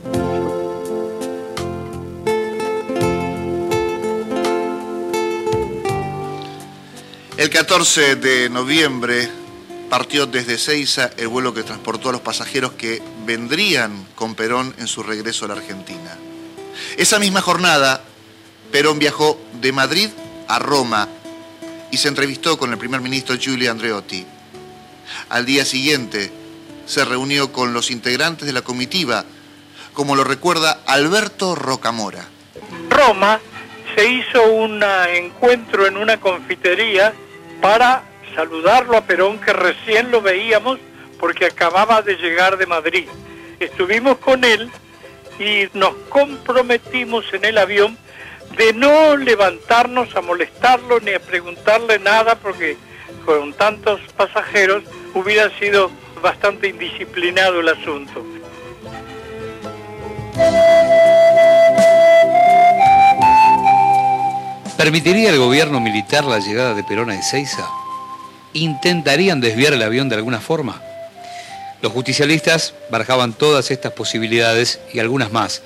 El 7.37 7.49
14 7.49 8.17
de 8.17 8.49
noviembre 8.49 9.29
partió 9.89 10.25
desde 10.25 10.57
Ceiza 10.57 11.09
el 11.17 11.29
vuelo 11.29 11.53
que 11.53 11.63
transportó 11.63 12.09
a 12.09 12.11
los 12.11 12.21
pasajeros 12.21 12.73
que 12.73 13.01
vendrían 13.25 14.05
con 14.15 14.35
Perón 14.35 14.75
en 14.77 14.87
su 14.87 15.03
regreso 15.03 15.45
a 15.45 15.47
la 15.47 15.53
Argentina. 15.53 16.17
Esa 16.97 17.17
misma 17.17 17.41
jornada, 17.41 18.03
Perón 18.71 18.99
viajó 18.99 19.39
de 19.61 19.71
Madrid 19.71 20.09
a 20.47 20.59
Roma 20.59 21.07
y 21.91 21.97
se 21.97 22.07
entrevistó 22.07 22.57
con 22.57 22.71
el 22.71 22.77
primer 22.77 23.01
ministro 23.01 23.37
Giulio 23.37 23.71
Andreotti. 23.71 24.25
Al 25.29 25.45
día 25.45 25.65
siguiente, 25.65 26.31
se 26.85 27.05
reunió 27.05 27.51
con 27.51 27.73
los 27.73 27.91
integrantes 27.91 28.45
de 28.45 28.53
la 28.53 28.61
comitiva, 28.61 29.25
como 29.93 30.15
lo 30.15 30.23
recuerda 30.23 30.81
Alberto 30.85 31.55
Rocamora. 31.55 32.25
Roma 32.89 33.39
se 33.95 34.09
hizo 34.09 34.43
un 34.51 34.83
encuentro 35.13 35.85
en 35.85 35.97
una 35.97 36.19
confitería 36.19 37.13
para 37.61 38.03
saludarlo 38.35 38.97
a 38.97 39.01
Perón, 39.01 39.39
que 39.39 39.53
recién 39.53 40.11
lo 40.11 40.21
veíamos 40.21 40.79
porque 41.19 41.45
acababa 41.45 42.01
de 42.01 42.15
llegar 42.15 42.57
de 42.57 42.65
Madrid. 42.65 43.07
Estuvimos 43.59 44.17
con 44.19 44.43
él 44.43 44.71
y 45.39 45.67
nos 45.77 45.93
comprometimos 46.09 47.25
en 47.33 47.45
el 47.45 47.57
avión 47.57 47.97
de 48.57 48.73
no 48.73 49.15
levantarnos 49.17 50.15
a 50.15 50.21
molestarlo 50.21 50.99
ni 50.99 51.13
a 51.13 51.19
preguntarle 51.19 51.99
nada 51.99 52.35
porque 52.35 52.77
con 53.25 53.53
tantos 53.53 54.01
pasajeros 54.17 54.83
hubiera 55.13 55.49
sido 55.59 55.91
bastante 56.21 56.67
indisciplinado 56.67 57.59
el 57.59 57.69
asunto. 57.69 58.25
¿Permitiría 64.77 65.29
el 65.29 65.39
gobierno 65.39 65.79
militar 65.79 66.23
la 66.23 66.39
llegada 66.39 66.73
de 66.73 66.83
Perón 66.83 67.09
a 67.09 67.19
Ezeiza? 67.19 67.67
¿Intentarían 68.53 69.41
desviar 69.41 69.73
el 69.73 69.83
avión 69.83 70.09
de 70.09 70.15
alguna 70.15 70.39
forma? 70.39 70.81
Los 71.81 71.91
justicialistas 71.91 72.73
barajaban 72.89 73.33
todas 73.33 73.71
estas 73.71 73.93
posibilidades 73.93 74.79
y 74.93 74.99
algunas 74.99 75.31
más, 75.31 75.61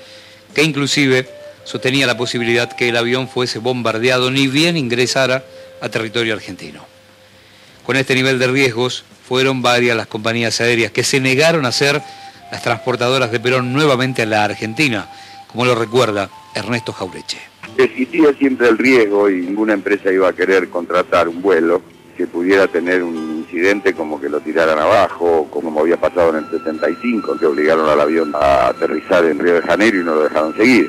que 0.54 0.62
inclusive 0.62 1.28
sostenía 1.64 2.06
la 2.06 2.16
posibilidad 2.16 2.72
que 2.72 2.88
el 2.88 2.96
avión 2.96 3.28
fuese 3.28 3.58
bombardeado 3.58 4.30
ni 4.30 4.46
bien 4.46 4.76
ingresara 4.76 5.44
a 5.80 5.88
territorio 5.88 6.34
argentino. 6.34 6.86
Con 7.84 7.96
este 7.96 8.14
nivel 8.14 8.38
de 8.38 8.46
riesgos 8.46 9.04
fueron 9.26 9.62
varias 9.62 9.96
las 9.96 10.06
compañías 10.06 10.60
aéreas 10.60 10.92
que 10.92 11.04
se 11.04 11.20
negaron 11.20 11.66
a 11.66 11.72
ser 11.72 12.00
las 12.50 12.62
transportadoras 12.62 13.30
de 13.30 13.40
Perón 13.40 13.72
nuevamente 13.72 14.22
a 14.22 14.26
la 14.26 14.44
Argentina, 14.44 15.08
como 15.48 15.64
lo 15.64 15.74
recuerda 15.74 16.30
Ernesto 16.54 16.92
Jaureche. 16.92 17.38
Existía 17.76 18.32
siempre 18.34 18.68
el 18.68 18.78
riesgo 18.78 19.28
y 19.28 19.40
ninguna 19.40 19.72
empresa 19.72 20.12
iba 20.12 20.28
a 20.28 20.32
querer 20.32 20.68
contratar 20.68 21.28
un 21.28 21.42
vuelo 21.42 21.82
que 22.16 22.26
pudiera 22.26 22.68
tener 22.68 23.02
un 23.02 23.44
incidente 23.44 23.92
como 23.92 24.20
que 24.20 24.28
lo 24.28 24.40
tiraran 24.40 24.78
abajo, 24.78 25.48
como 25.50 25.80
había 25.80 25.96
pasado 25.96 26.30
en 26.30 26.44
el 26.44 26.50
75, 26.50 27.38
que 27.38 27.46
obligaron 27.46 27.88
al 27.88 28.00
avión 28.00 28.32
a 28.34 28.68
aterrizar 28.68 29.24
en 29.24 29.38
Río 29.38 29.54
de 29.54 29.62
Janeiro 29.62 30.00
y 30.00 30.04
no 30.04 30.14
lo 30.14 30.22
dejaron 30.22 30.56
seguir. 30.56 30.88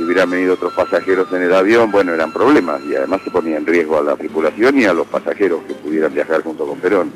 Si 0.00 0.04
hubieran 0.04 0.30
venido 0.30 0.54
otros 0.54 0.72
pasajeros 0.72 1.30
en 1.30 1.42
el 1.42 1.54
avión, 1.54 1.92
bueno, 1.92 2.14
eran 2.14 2.32
problemas 2.32 2.80
y 2.88 2.96
además 2.96 3.20
se 3.22 3.30
ponía 3.30 3.58
en 3.58 3.66
riesgo 3.66 3.98
a 3.98 4.02
la 4.02 4.16
tripulación 4.16 4.80
y 4.80 4.86
a 4.86 4.94
los 4.94 5.06
pasajeros 5.06 5.62
que 5.68 5.74
pudieran 5.74 6.14
viajar 6.14 6.42
junto 6.42 6.66
con 6.66 6.80
Perón. 6.80 7.12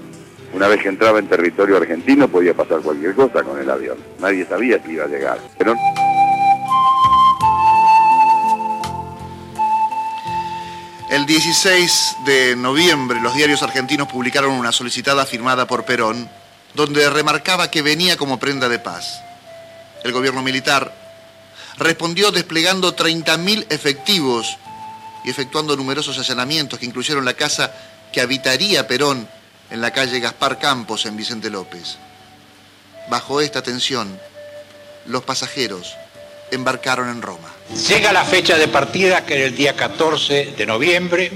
Una 0.52 0.68
vez 0.68 0.82
que 0.82 0.90
entraba 0.90 1.18
en 1.18 1.26
territorio 1.26 1.78
argentino 1.78 2.28
podía 2.28 2.52
pasar 2.52 2.80
cualquier 2.80 3.14
cosa 3.14 3.42
con 3.42 3.58
el 3.58 3.70
avión. 3.70 3.96
Nadie 4.20 4.44
sabía 4.44 4.84
si 4.84 4.92
iba 4.92 5.04
a 5.04 5.08
llegar. 5.08 5.38
Perón 5.56 5.78
El 11.10 11.24
16 11.24 12.16
de 12.26 12.54
noviembre 12.54 13.18
los 13.22 13.34
diarios 13.34 13.62
argentinos 13.62 14.08
publicaron 14.08 14.52
una 14.52 14.72
solicitada 14.72 15.24
firmada 15.24 15.66
por 15.66 15.86
Perón 15.86 16.28
donde 16.74 17.08
remarcaba 17.08 17.70
que 17.70 17.80
venía 17.80 18.18
como 18.18 18.38
prenda 18.38 18.68
de 18.68 18.78
paz. 18.78 19.22
El 20.02 20.12
gobierno 20.12 20.42
militar 20.42 21.03
respondió 21.78 22.30
desplegando 22.30 22.94
30.000 22.94 23.66
efectivos 23.70 24.56
y 25.24 25.30
efectuando 25.30 25.76
numerosos 25.76 26.18
allanamientos 26.18 26.78
que 26.78 26.86
incluyeron 26.86 27.24
la 27.24 27.34
casa 27.34 27.72
que 28.12 28.20
habitaría 28.20 28.86
Perón 28.86 29.28
en 29.70 29.80
la 29.80 29.90
calle 29.90 30.20
Gaspar 30.20 30.58
Campos 30.58 31.06
en 31.06 31.16
Vicente 31.16 31.50
López. 31.50 31.96
Bajo 33.08 33.40
esta 33.40 33.62
tensión, 33.62 34.18
los 35.06 35.24
pasajeros 35.24 35.96
embarcaron 36.50 37.08
en 37.08 37.22
Roma. 37.22 37.48
Llega 37.88 38.12
la 38.12 38.24
fecha 38.24 38.56
de 38.56 38.68
partida, 38.68 39.24
que 39.24 39.34
era 39.34 39.44
el 39.46 39.56
día 39.56 39.74
14 39.74 40.54
de 40.56 40.66
noviembre. 40.66 41.32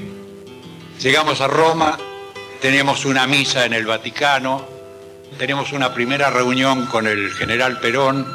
Llegamos 1.01 1.41
a 1.41 1.49
Roma, 1.49 1.99
tenemos 2.61 3.05
una 3.05 3.27
misa 3.27 3.65
en 3.65 3.73
el 3.73 3.87
Vaticano, 3.87 4.67
tenemos 5.39 5.73
una 5.73 5.93
primera 5.93 6.31
reunión 6.31 6.87
con 6.87 7.07
el 7.07 7.33
general 7.33 7.81
Perón 7.81 8.27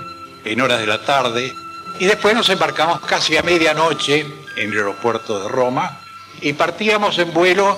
en 0.43 0.61
horas 0.61 0.79
de 0.79 0.87
la 0.87 1.05
tarde 1.05 1.53
y 1.99 2.05
después 2.05 2.35
nos 2.35 2.49
embarcamos 2.49 3.01
casi 3.01 3.37
a 3.37 3.43
medianoche 3.43 4.25
en 4.57 4.71
el 4.71 4.77
aeropuerto 4.77 5.41
de 5.41 5.49
Roma 5.49 6.01
y 6.41 6.53
partíamos 6.53 7.17
en 7.19 7.33
vuelo 7.33 7.77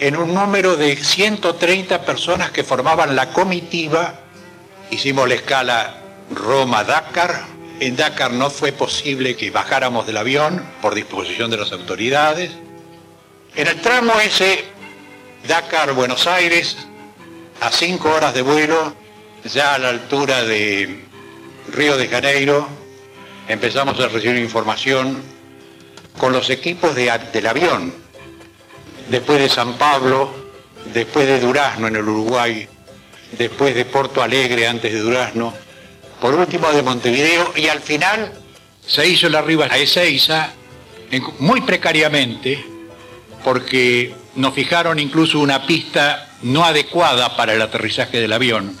en 0.00 0.16
un 0.16 0.34
número 0.34 0.76
de 0.76 0.96
130 0.96 2.02
personas 2.04 2.50
que 2.50 2.64
formaban 2.64 3.14
la 3.14 3.30
comitiva. 3.30 4.14
Hicimos 4.90 5.28
la 5.28 5.34
escala 5.34 5.96
Roma-Dakar, 6.34 7.44
en 7.80 7.96
Dakar 7.96 8.32
no 8.32 8.50
fue 8.50 8.72
posible 8.72 9.36
que 9.36 9.50
bajáramos 9.50 10.06
del 10.06 10.16
avión 10.16 10.64
por 10.80 10.94
disposición 10.94 11.50
de 11.50 11.56
las 11.58 11.72
autoridades. 11.72 12.52
En 13.54 13.66
el 13.66 13.80
tramo 13.80 14.18
ese, 14.20 14.64
Dakar-Buenos 15.46 16.26
Aires, 16.26 16.76
a 17.60 17.70
cinco 17.70 18.10
horas 18.10 18.34
de 18.34 18.42
vuelo, 18.42 18.94
ya 19.44 19.74
a 19.74 19.78
la 19.78 19.90
altura 19.90 20.42
de 20.44 21.04
Río 21.72 21.96
de 21.96 22.08
Janeiro, 22.08 22.68
empezamos 23.52 24.00
a 24.00 24.08
recibir 24.08 24.38
información 24.38 25.22
con 26.18 26.32
los 26.32 26.48
equipos 26.50 26.94
del 26.94 27.46
avión. 27.46 27.94
Después 29.08 29.40
de 29.40 29.48
San 29.48 29.74
Pablo, 29.74 30.32
después 30.92 31.26
de 31.26 31.40
Durazno 31.40 31.88
en 31.88 31.96
el 31.96 32.02
Uruguay, 32.02 32.66
después 33.32 33.74
de 33.74 33.84
Porto 33.84 34.22
Alegre 34.22 34.66
antes 34.66 34.92
de 34.92 35.00
Durazno, 35.00 35.52
por 36.20 36.34
último 36.34 36.70
de 36.70 36.82
Montevideo 36.82 37.52
y 37.56 37.66
al 37.66 37.80
final 37.80 38.32
se 38.86 39.06
hizo 39.06 39.28
la 39.28 39.40
arriba 39.40 39.66
a 39.70 39.76
Ezeiza 39.76 40.52
muy 41.38 41.60
precariamente 41.60 42.64
porque 43.44 44.14
nos 44.36 44.54
fijaron 44.54 44.98
incluso 44.98 45.40
una 45.40 45.66
pista 45.66 46.30
no 46.42 46.64
adecuada 46.64 47.36
para 47.36 47.52
el 47.52 47.60
aterrizaje 47.60 48.18
del 48.18 48.32
avión, 48.32 48.78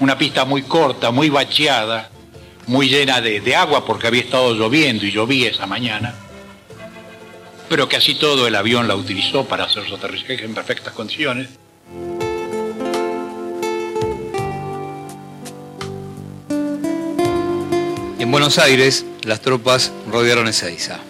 una 0.00 0.16
pista 0.16 0.44
muy 0.44 0.62
corta, 0.62 1.10
muy 1.10 1.28
bacheada, 1.28 2.10
muy 2.66 2.88
llena 2.88 3.20
de, 3.20 3.40
de 3.40 3.56
agua 3.56 3.84
porque 3.84 4.06
había 4.06 4.22
estado 4.22 4.54
lloviendo 4.54 5.04
y 5.06 5.12
llovía 5.12 5.50
esa 5.50 5.66
mañana, 5.66 6.14
pero 7.68 7.88
casi 7.88 8.14
todo 8.14 8.46
el 8.46 8.54
avión 8.54 8.86
la 8.86 8.94
utilizó 8.94 9.44
para 9.44 9.64
hacer 9.64 9.86
su 9.88 9.94
aterrizaje 9.94 10.44
en 10.44 10.54
perfectas 10.54 10.92
condiciones. 10.92 11.48
En 18.18 18.30
Buenos 18.30 18.58
Aires, 18.58 19.04
las 19.24 19.40
tropas 19.40 19.90
rodearon 20.10 20.46
Ezeiza. 20.48 21.00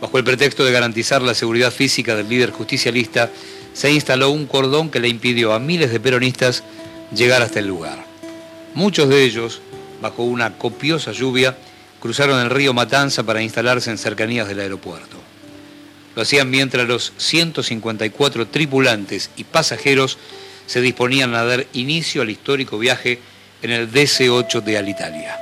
Bajo 0.00 0.18
el 0.18 0.24
pretexto 0.24 0.64
de 0.64 0.72
garantizar 0.72 1.20
la 1.20 1.34
seguridad 1.34 1.70
física 1.70 2.16
del 2.16 2.28
líder 2.28 2.50
justicialista, 2.52 3.30
se 3.74 3.92
instaló 3.92 4.30
un 4.30 4.46
cordón 4.46 4.90
que 4.90 4.98
le 4.98 5.08
impidió 5.08 5.52
a 5.52 5.58
miles 5.58 5.92
de 5.92 6.00
peronistas 6.00 6.64
llegar 7.14 7.42
hasta 7.42 7.58
el 7.58 7.66
lugar. 7.66 8.04
Muchos 8.74 9.08
de 9.08 9.24
ellos, 9.24 9.60
bajo 10.02 10.24
una 10.24 10.58
copiosa 10.58 11.12
lluvia, 11.12 11.56
cruzaron 12.00 12.38
el 12.40 12.50
río 12.50 12.74
Matanza 12.74 13.22
para 13.22 13.40
instalarse 13.40 13.90
en 13.90 13.96
cercanías 13.96 14.48
del 14.48 14.60
aeropuerto. 14.60 15.16
Lo 16.14 16.22
hacían 16.22 16.50
mientras 16.50 16.86
los 16.86 17.14
154 17.16 18.48
tripulantes 18.48 19.30
y 19.36 19.44
pasajeros 19.44 20.18
se 20.66 20.82
disponían 20.82 21.34
a 21.34 21.44
dar 21.44 21.66
inicio 21.72 22.20
al 22.20 22.28
histórico 22.28 22.78
viaje 22.78 23.20
en 23.62 23.70
el 23.70 23.90
DC-8 23.90 24.60
de 24.60 24.76
Alitalia. 24.76 25.38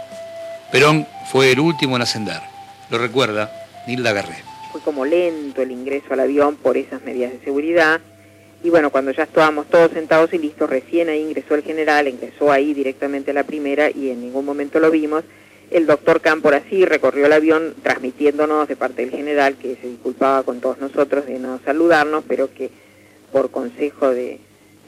Perón 0.71 1.09
fue 1.33 1.51
el 1.51 1.59
último 1.59 1.97
en 1.97 2.03
ascender, 2.03 2.41
lo 2.91 2.99
recuerda 2.99 3.51
Nilda 3.89 4.13
Garré 4.13 4.51
fue 4.71 4.81
como 4.81 5.05
lento 5.05 5.63
el 5.63 5.71
ingreso 5.73 6.13
al 6.13 6.21
avión 6.21 6.57
por 6.57 6.77
esas 6.77 7.03
medidas 7.03 7.33
de 7.33 7.41
seguridad. 7.41 8.01
Y 8.63 8.69
bueno, 8.71 8.91
cuando 8.91 9.11
ya 9.13 9.23
estábamos 9.23 9.67
todos 9.69 9.91
sentados 9.93 10.33
y 10.35 10.39
listos, 10.39 10.69
recién 10.69 11.09
ahí 11.09 11.21
ingresó 11.21 11.55
el 11.55 11.63
general, 11.63 12.09
ingresó 12.09 12.53
ahí 12.53 12.75
directamente 12.75 13.31
a 13.31 13.35
la 13.35 13.45
primera 13.45 13.91
y 13.91 14.11
en 14.11 14.21
ningún 14.21 14.45
momento 14.45 14.81
lo 14.81 14.91
vimos. 14.91 15.25
El 15.71 15.87
doctor 15.87 16.21
Cámpora 16.21 16.63
sí 16.69 16.85
recorrió 16.85 17.27
el 17.27 17.33
avión 17.33 17.75
transmitiéndonos 17.83 18.69
de 18.69 18.77
parte 18.77 19.03
del 19.03 19.13
general 19.13 19.57
que 19.57 19.77
se 19.77 19.89
disculpaba 19.89 20.43
con 20.43 20.61
todos 20.61 20.79
nosotros 20.79 21.27
de 21.27 21.39
no 21.39 21.61
saludarnos, 21.65 22.25
pero 22.29 22.53
que 22.53 22.71
por 23.33 23.51
consejo 23.51 24.11
de, 24.11 24.41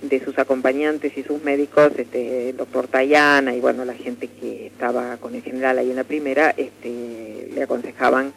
de 0.02 0.24
sus 0.24 0.38
acompañantes 0.38 1.16
y 1.16 1.22
sus 1.22 1.42
médicos, 1.42 1.92
este, 1.96 2.50
el 2.50 2.56
doctor 2.56 2.88
Tayana 2.88 3.54
y 3.54 3.60
bueno, 3.60 3.84
la 3.84 3.94
gente 3.94 4.28
que 4.28 4.66
estaba 4.66 5.16
con 5.16 5.34
el 5.34 5.42
general 5.42 5.78
ahí 5.78 5.90
en 5.90 5.96
la 5.96 6.04
primera, 6.04 6.50
este, 6.50 7.48
le 7.54 7.62
aconsejaban 7.62 8.32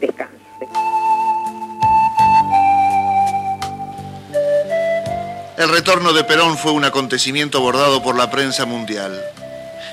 descanso. 0.00 0.36
El 5.62 5.68
retorno 5.68 6.12
de 6.12 6.24
Perón 6.24 6.58
fue 6.58 6.72
un 6.72 6.84
acontecimiento 6.84 7.58
abordado 7.58 8.02
por 8.02 8.16
la 8.16 8.32
prensa 8.32 8.66
mundial. 8.66 9.24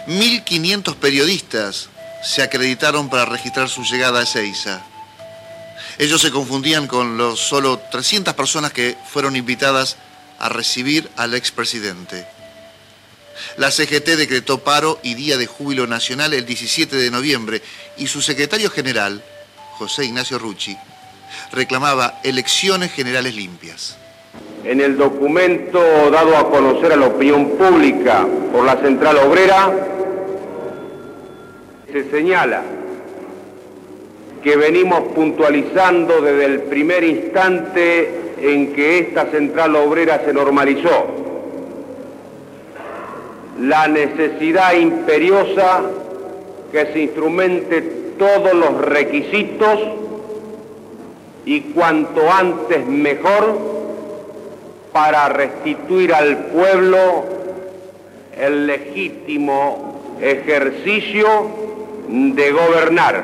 1.500 0.08 0.96
periodistas 0.96 1.90
se 2.24 2.42
acreditaron 2.42 3.08
para 3.08 3.26
registrar 3.26 3.70
su 3.70 3.84
llegada 3.84 4.20
a 4.20 4.24
Ezeiza. 4.24 4.82
Ellos 6.00 6.22
se 6.22 6.32
confundían 6.32 6.88
con 6.88 7.20
los 7.20 7.40
solo 7.40 7.78
300 7.92 8.34
personas 8.34 8.74
que 8.74 8.98
fueron 9.14 9.36
invitadas 9.36 9.98
a 10.40 10.50
recibir 10.50 11.08
al 11.18 11.36
expresidente. 11.36 12.26
La 13.58 13.70
CGT 13.70 14.18
decretó 14.18 14.64
paro 14.64 15.00
y 15.04 15.14
día 15.14 15.38
de 15.38 15.46
júbilo 15.46 15.86
nacional 15.86 16.34
el 16.34 16.48
17 16.48 16.96
de 16.96 17.12
noviembre 17.12 17.62
y 17.96 18.08
su 18.08 18.24
secretario 18.24 18.72
general, 18.72 19.24
José 19.78 20.06
Ignacio 20.06 20.40
Rucci, 20.40 20.76
reclamaba 21.52 22.20
elecciones 22.24 22.92
generales 22.92 23.36
limpias. 23.36 23.99
En 24.70 24.80
el 24.82 24.98
documento 24.98 25.80
dado 26.12 26.38
a 26.38 26.48
conocer 26.52 26.94
a 26.94 26.96
la 26.96 27.08
opinión 27.08 27.48
pública 27.58 28.24
por 28.54 28.64
la 28.64 28.76
Central 28.76 29.18
Obrera, 29.18 29.72
se 31.92 32.04
señala 32.12 32.62
que 34.44 34.56
venimos 34.58 35.06
puntualizando 35.16 36.22
desde 36.22 36.46
el 36.46 36.60
primer 36.60 37.04
instante 37.04 38.12
en 38.40 38.72
que 38.74 39.00
esta 39.00 39.26
Central 39.32 39.76
Obrera 39.76 40.22
se 40.24 40.34
normalizó. 40.34 41.08
La 43.62 43.88
necesidad 43.88 44.74
imperiosa 44.74 45.82
que 46.72 46.86
se 46.94 47.00
instrumente 47.00 47.82
todos 48.20 48.54
los 48.54 48.82
requisitos 48.82 49.80
y 51.44 51.62
cuanto 51.62 52.32
antes 52.32 52.86
mejor 52.86 53.79
para 54.92 55.30
restituir 55.30 56.14
al 56.14 56.38
pueblo 56.48 57.26
el 58.38 58.68
legítimo 58.68 60.18
ejercicio 60.22 61.28
de 62.08 62.52
gobernar. 62.52 63.24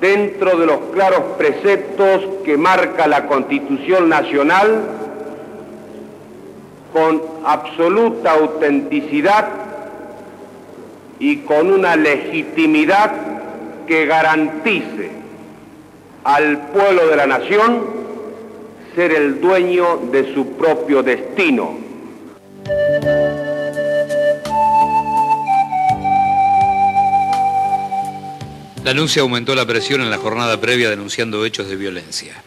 Dentro 0.00 0.56
de 0.56 0.66
los 0.66 0.78
claros 0.94 1.22
preceptos 1.36 2.22
que 2.44 2.56
marca 2.56 3.06
la 3.06 3.26
Constitución 3.26 4.08
Nacional 4.08 4.82
con 6.92 7.22
absoluta 7.44 8.32
autenticidad 8.32 9.48
y 11.18 11.38
con 11.38 11.70
una 11.70 11.96
legitimidad 11.96 13.12
que 13.86 14.06
garantice 14.06 15.10
al 16.24 16.58
pueblo 16.68 17.08
de 17.08 17.16
la 17.16 17.26
nación 17.26 17.99
ser 18.94 19.12
el 19.12 19.40
dueño 19.40 19.96
de 20.10 20.34
su 20.34 20.56
propio 20.56 21.02
destino. 21.02 21.78
La 28.84 28.92
anuncia 28.92 29.22
aumentó 29.22 29.54
la 29.54 29.66
presión 29.66 30.00
en 30.00 30.10
la 30.10 30.18
jornada 30.18 30.60
previa 30.60 30.88
denunciando 30.90 31.44
hechos 31.44 31.68
de 31.68 31.76
violencia. 31.76 32.42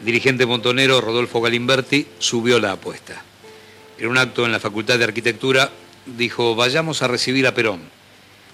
El 0.00 0.06
dirigente 0.06 0.46
montonero 0.46 1.00
Rodolfo 1.00 1.40
Galimberti 1.40 2.06
subió 2.18 2.60
la 2.60 2.72
apuesta. 2.72 3.22
En 3.98 4.06
un 4.08 4.18
acto 4.18 4.46
en 4.46 4.52
la 4.52 4.60
Facultad 4.60 4.98
de 4.98 5.04
Arquitectura, 5.04 5.70
dijo, 6.06 6.54
vayamos 6.54 7.02
a 7.02 7.08
recibir 7.08 7.46
a 7.46 7.54
Perón. 7.54 7.80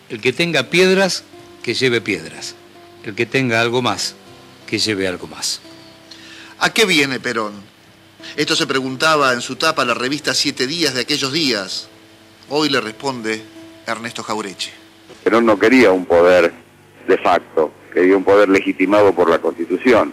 El 0.08 0.20
que 0.20 0.32
tenga 0.32 0.70
piedras, 0.70 1.24
que 1.62 1.74
lleve 1.74 2.00
piedras. 2.00 2.54
El 3.04 3.14
que 3.14 3.26
tenga 3.26 3.60
algo 3.60 3.82
más, 3.82 4.14
que 4.66 4.78
lleve 4.78 5.06
algo 5.06 5.26
más. 5.26 5.60
¿A 6.60 6.72
qué 6.72 6.84
viene 6.86 7.20
Perón? 7.20 7.52
Esto 8.36 8.54
se 8.56 8.66
preguntaba 8.66 9.32
en 9.32 9.40
su 9.40 9.56
tapa 9.56 9.84
la 9.84 9.94
revista 9.94 10.34
Siete 10.34 10.66
Días 10.66 10.94
de 10.94 11.02
aquellos 11.02 11.32
días. 11.32 11.88
Hoy 12.48 12.68
le 12.68 12.80
responde 12.80 13.42
Ernesto 13.86 14.22
Jaureche. 14.22 14.72
Perón 15.24 15.46
no 15.46 15.58
quería 15.58 15.90
un 15.90 16.06
poder 16.06 16.52
de 17.06 17.18
facto, 17.18 17.72
quería 17.92 18.16
un 18.16 18.24
poder 18.24 18.48
legitimado 18.48 19.12
por 19.12 19.28
la 19.28 19.40
Constitución. 19.40 20.12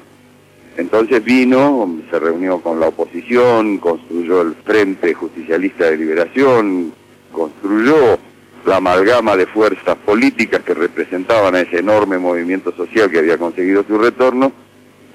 Entonces 0.78 1.24
vino, 1.24 2.02
se 2.10 2.20
reunió 2.20 2.60
con 2.60 2.80
la 2.80 2.88
oposición, 2.88 3.78
construyó 3.78 4.42
el 4.42 4.56
Frente 4.56 5.14
Justicialista 5.14 5.86
de 5.86 5.98
Liberación, 5.98 6.94
construyó 7.32 8.18
la 8.66 8.78
amalgama 8.78 9.38
de 9.38 9.48
fuerzas 9.48 9.96
políticas 9.98 10.64
que 10.64 10.74
representaban 10.74 11.56
a 11.56 11.62
ese 11.62 11.80
enorme 11.80 12.18
movimiento 12.18 12.76
social 12.76 13.10
que 13.10 13.20
había 13.20 13.38
conseguido 13.38 13.84
su 13.88 13.98
retorno 13.98 14.52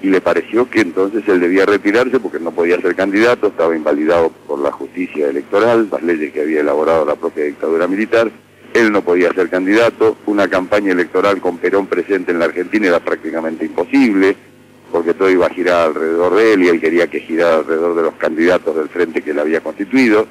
y 0.01 0.09
le 0.09 0.21
pareció 0.21 0.69
que 0.69 0.81
entonces 0.81 1.23
él 1.27 1.39
debía 1.39 1.65
retirarse 1.65 2.19
porque 2.19 2.39
no 2.39 2.51
podía 2.51 2.79
ser 2.79 2.95
candidato, 2.95 3.47
estaba 3.47 3.75
invalidado 3.75 4.31
por 4.47 4.59
la 4.59 4.71
justicia 4.71 5.27
electoral, 5.29 5.87
las 5.91 6.03
leyes 6.03 6.31
que 6.31 6.41
había 6.41 6.61
elaborado 6.61 7.05
la 7.05 7.15
propia 7.15 7.45
dictadura 7.45 7.87
militar, 7.87 8.29
él 8.73 8.91
no 8.91 9.01
podía 9.01 9.33
ser 9.33 9.49
candidato, 9.49 10.17
una 10.27 10.47
campaña 10.47 10.91
electoral 10.91 11.41
con 11.41 11.57
Perón 11.57 11.87
presente 11.87 12.31
en 12.31 12.39
la 12.39 12.45
Argentina 12.45 12.87
era 12.87 12.99
prácticamente 12.99 13.65
imposible, 13.65 14.35
porque 14.91 15.13
todo 15.13 15.29
iba 15.29 15.47
a 15.47 15.49
girar 15.49 15.87
alrededor 15.87 16.35
de 16.35 16.53
él 16.53 16.63
y 16.63 16.67
él 16.67 16.79
quería 16.79 17.07
que 17.07 17.19
girara 17.19 17.57
alrededor 17.57 17.95
de 17.95 18.03
los 18.03 18.13
candidatos 18.15 18.75
del 18.75 18.89
frente 18.89 19.21
que 19.21 19.31
él 19.31 19.39
había 19.39 19.61
constituido. 19.61 20.27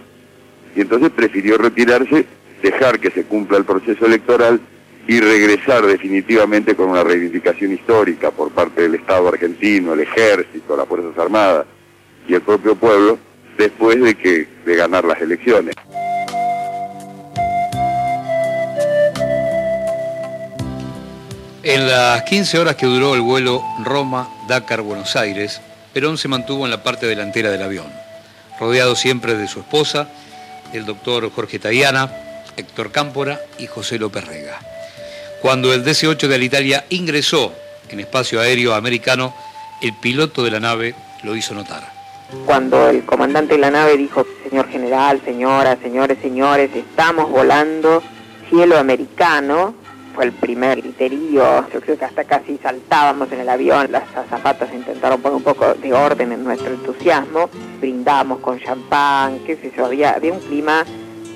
Y 0.74 0.81
entonces 0.81 1.11
prefirió 1.11 1.59
retirarse, 1.59 2.24
dejar 2.62 3.00
que 3.00 3.11
se 3.11 3.24
cumpla 3.24 3.59
el 3.59 3.64
proceso 3.64 4.07
electoral 4.07 4.61
y 5.09 5.21
regresar 5.21 5.87
definitivamente 5.87 6.75
con 6.75 6.90
una 6.90 7.05
reivindicación 7.05 7.73
histórica 7.73 8.31
por 8.31 8.51
parte 8.51 8.83
del 8.83 8.97
Estado 8.97 9.29
argentino, 9.29 9.95
el 9.95 10.01
ejército, 10.01 10.77
las 10.77 10.87
Fuerzas 10.87 11.16
Armadas 11.19 11.66
y 12.29 12.35
el 12.35 12.42
propio 12.42 12.75
pueblo 12.75 13.19
después 13.57 14.01
de 14.03 14.14
que 14.16 14.49
de 14.64 14.77
ganar 14.77 15.05
las 15.05 15.21
elecciones. 15.21 15.75
En 21.62 21.88
las 21.88 22.23
15 22.23 22.59
horas 22.59 22.77
que 22.77 22.87
duró 22.87 23.14
el 23.14 23.21
vuelo 23.21 23.62
Roma-Dakar-Buenos 23.85 25.16
Aires, 25.16 25.61
Perón 25.92 26.19
se 26.19 26.29
mantuvo 26.29 26.64
en 26.64 26.71
la 26.71 26.83
parte 26.83 27.07
delantera 27.07 27.51
del 27.51 27.62
avión, 27.62 27.87
rodeado 28.61 28.95
siempre 28.95 29.35
de 29.35 29.49
su 29.49 29.61
esposa 29.61 30.09
el 30.73 30.85
doctor 30.85 31.31
Jorge 31.31 31.59
Tayana, 31.59 32.11
Héctor 32.57 32.92
Cámpora 32.92 33.40
y 33.59 33.66
José 33.66 33.99
López 33.99 34.25
Rega. 34.27 34.59
Cuando 35.46 35.72
el 35.72 35.85
DC-8 35.85 36.26
de 36.26 36.35
Alitalia 36.35 36.85
ingresó 36.88 37.52
en 37.88 38.00
espacio 38.00 38.40
aéreo 38.40 38.74
americano, 38.74 39.32
el 39.80 39.92
piloto 39.92 40.42
de 40.42 40.50
la 40.50 40.59
nave 40.59 40.96
lo 41.22 41.37
hizo 41.37 41.54
notar. 41.54 41.85
Cuando 42.44 42.88
el 42.88 43.04
comandante 43.04 43.54
de 43.54 43.61
la 43.61 43.70
nave 43.70 43.96
dijo, 43.96 44.26
señor 44.42 44.68
general, 44.68 45.20
señoras, 45.24 45.78
señores, 45.80 46.18
señores, 46.20 46.70
estamos 46.74 47.30
volando 47.30 48.02
cielo 48.50 48.76
americano, 48.76 49.72
fue 50.16 50.24
el 50.24 50.32
primer 50.32 50.82
griterío, 50.82 51.64
yo 51.72 51.80
creo 51.80 51.96
que 51.96 52.04
hasta 52.04 52.24
casi 52.24 52.59
saltábamos 52.59 53.30
en 53.30 53.38
el 53.38 53.48
avión, 53.48 53.92
las 53.92 54.02
zapatas 54.28 54.68
intentaron 54.74 55.22
poner 55.22 55.37
un 55.37 55.44
poco 55.44 55.74
de 55.74 55.92
orden 55.92 56.32
en 56.32 56.42
nuestro 56.42 56.74
entusiasmo, 56.74 57.50
brindamos 57.78 58.40
con 58.40 58.59
champán, 58.59 59.38
qué 59.46 59.54
sé 59.54 59.72
yo, 59.76 59.87
había, 59.87 60.11
había 60.11 60.32
un 60.32 60.40
clima 60.40 60.85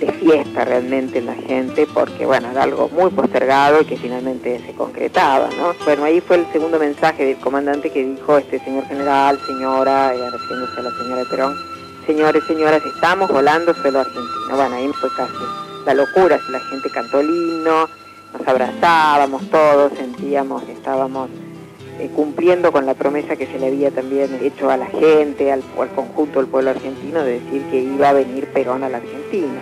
de 0.00 0.10
fiesta 0.12 0.64
realmente 0.64 1.18
en 1.18 1.26
la 1.26 1.34
gente, 1.34 1.86
porque 1.92 2.24
bueno, 2.24 2.50
era 2.50 2.62
algo 2.62 2.88
muy 2.88 3.10
postergado 3.10 3.82
y 3.82 3.84
que 3.84 3.96
finalmente 3.96 4.60
se 4.64 4.72
concretaba, 4.72 5.48
¿no? 5.58 5.74
Bueno, 5.84 6.04
ahí 6.04 6.20
fue 6.20 6.36
el 6.36 6.46
segundo 6.52 6.78
mensaje 6.78 7.26
del 7.26 7.36
comandante 7.36 7.90
que 7.90 8.04
dijo, 8.04 8.38
este 8.38 8.58
señor 8.60 8.86
general, 8.86 9.38
señora, 9.46 10.14
eh, 10.14 10.30
refiriéndose 10.30 10.80
a 10.80 10.82
la 10.82 10.90
señora 10.90 11.22
Perón, 11.30 11.56
señores, 12.06 12.42
señoras, 12.46 12.82
estamos 12.94 13.30
volando 13.30 13.74
suelo 13.74 14.00
argentino. 14.00 14.56
Bueno, 14.56 14.74
ahí 14.74 14.90
fue 15.00 15.10
casi 15.14 15.34
la 15.84 15.94
locura, 15.94 16.40
la 16.50 16.60
gente 16.60 16.90
cantó 16.90 17.20
el 17.20 17.28
himno, 17.28 17.88
nos 18.32 18.48
abrazábamos 18.48 19.50
todos, 19.50 19.92
sentíamos 19.98 20.62
que 20.62 20.72
estábamos 20.72 21.28
eh, 21.98 22.10
cumpliendo 22.16 22.72
con 22.72 22.86
la 22.86 22.94
promesa 22.94 23.36
que 23.36 23.46
se 23.46 23.58
le 23.58 23.66
había 23.66 23.90
también 23.90 24.38
hecho 24.42 24.70
a 24.70 24.78
la 24.78 24.86
gente, 24.86 25.52
al, 25.52 25.62
al 25.78 25.90
conjunto 25.90 26.38
del 26.38 26.48
pueblo 26.48 26.70
argentino, 26.70 27.22
de 27.22 27.40
decir 27.40 27.62
que 27.70 27.80
iba 27.80 28.08
a 28.08 28.12
venir 28.14 28.46
Perón 28.46 28.82
a 28.82 28.88
la 28.88 28.96
Argentina. 28.96 29.60